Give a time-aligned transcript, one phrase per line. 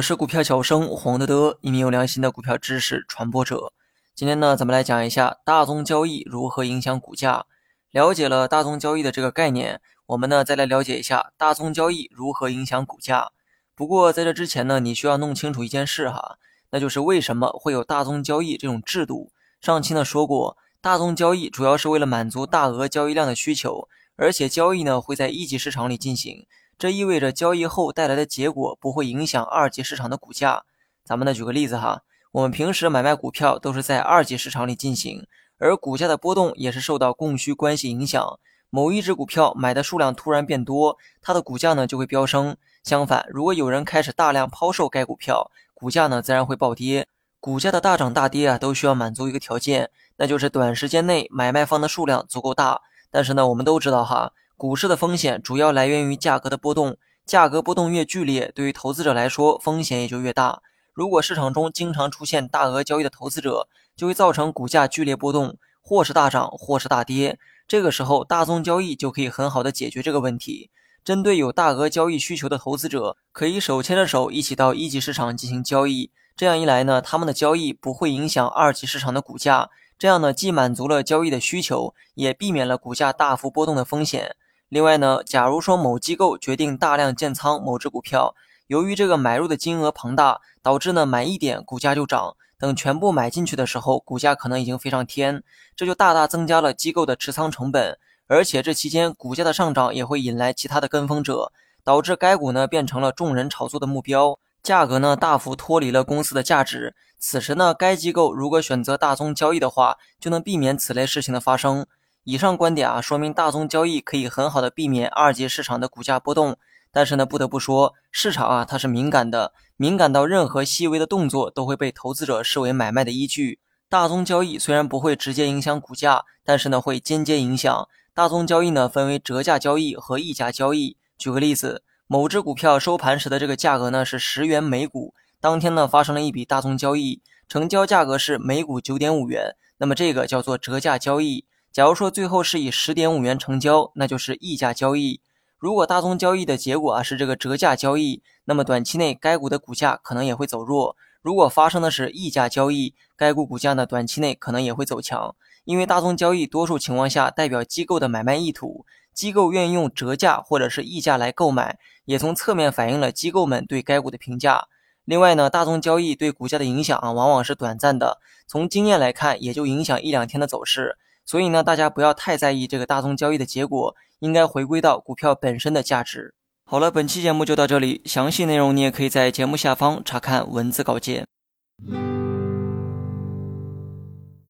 [0.00, 3.74] 我是股票小生黄德德，一名有良心的股票知识传播者。
[4.14, 7.44] 今天呢，咱们来讲一下大宗交易如何影响股价。
[7.90, 13.32] 了解了大宗交易的这个概念，我们呢再来了解一下大宗交易如何影响股价。
[13.74, 16.38] 不过在这之前呢，你需要弄清楚一件事哈，
[16.70, 19.30] 那就是为什么会有大宗交易这种制度。
[19.60, 23.86] 上期呢说过，大宗交易主要是为了满足大额交易量的需求，
[24.16, 26.46] 而且交易呢会在一级市场里进行。
[26.80, 30.64] 这意味着交易后带来的结果不会影响二级市场的股价。
[31.04, 32.00] 咱们呢举个例子哈，
[32.32, 35.26] 我们平时买卖股票都是在二级市场里进行，
[35.58, 38.38] 而股价的波动也是受到供需关系影响。
[38.70, 42.56] 某一只股票买的数量突然变多，它的股价呢就会飙升。
[42.82, 47.06] 相反，如果有人开始大量抛售该股票，股价呢自然会暴跌。
[47.40, 52.80] 股价的大涨大跌啊，都需要满足一个条件，那就是短时间内买卖方的数量足够大。
[53.10, 54.32] 但是呢，我们都知道哈。
[54.60, 60.60] 股市的风险主要来源于价格的波动，价格波动越剧烈，对于投资者来说风险也就越大。
[60.92, 67.38] 如果市场中经常出现大额交易的投资者，就会造成股价剧烈波动，或是大涨，或是大跌。
[67.66, 70.68] 这个时候，大宗交易就可以很好的解决这个问题。
[71.02, 76.10] 针对有大额交易需求的投资者，可以手牵着手一起到一级市场进行交易。
[76.36, 79.70] 这样一来呢，他们的交易不会影响二级市场的股价。
[79.98, 84.36] 这样呢，既满足了交易的需求，也避免了股价大幅波动的风险。
[84.70, 88.36] 另外呢，假如说某机构决定大量建仓某只股票，
[88.68, 95.42] 由于这个买入的金额庞大，导致呢买一点股价就涨，等全部买进去的时候，股价可能已经飞上天，
[95.74, 101.50] 这就大大增加了机构的持仓成本，而且这期间股价的上涨也会引来其他的跟风者，
[101.82, 106.94] 导致该股呢变成了众人炒作的目标，价格呢大幅脱离了公司的价值。
[107.18, 111.86] 此时呢，该机构如果选择大宗交易的话，就能避免此类事情的发生。
[112.24, 116.56] 以上观点啊，说明大宗交易可以很好的避免二级市场的股价波动。
[116.92, 123.60] 但是呢，不得不说，市场啊它是敏感的，敏感到任何细微的动作都会被投资者视为买卖的依据。
[123.88, 127.88] 大宗交易虽然不会直接影响股价，但是呢会间接影响。
[128.12, 130.96] 大宗交易呢分为折价交易和溢价交易。
[131.16, 141.44] 举个例子，某只股票收盘时的这个价格呢是十元每股，当天呢发生了一笔大宗交易，成交价格是每股九点五元，那么这个叫做折价交易。
[141.72, 145.20] 假如说最后是以十点五元成交，那就是溢价交易。
[145.56, 150.96] 如果大宗交易的结果啊是这个折价交易，那么短期内该股的股价可能也会走弱。
[151.22, 155.36] 如果发生的是溢价交易，该股股价呢短期内可能也会走强。
[155.64, 164.66] 因为大宗交易多数情况下代表机构的买卖意图，机构愿意用折价或者是溢价来购买，也从侧面反映了机构们对该股的评价。
[165.04, 170.96] 另外呢，大宗交易对股价的影响啊往往是短暂的，从经验来看，也就影响一两天的走势。
[171.30, 176.34] 所以呢，大家不要太在意这个大宗交易的结果，应该回归到股票本身的价值。
[176.64, 181.24] 好了，本期节目就到这里，详细内容你也可以在节目下方查看文字稿件。